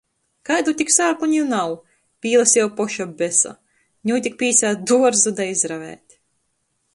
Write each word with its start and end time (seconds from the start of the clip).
Kaidu 0.49 0.71
tik 0.77 0.93
sāklu 0.93 1.27
niu 1.33 1.43
nav! 1.49 1.73
Pīlaseju 2.25 2.71
poša 2.79 3.07
besa, 3.19 3.53
niu 4.11 4.19
tik 4.29 4.41
pīsēt 4.41 4.83
duorzu, 4.93 5.35
da 5.43 5.47
izravēt. 5.53 6.19